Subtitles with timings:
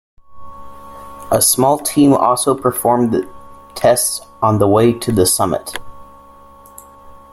[1.31, 3.23] A small team also performed
[3.75, 5.77] tests on the way to the summit.